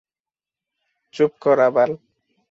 চুপ 1.13 1.31
কর, 1.43 1.57
আবাল। 1.67 1.91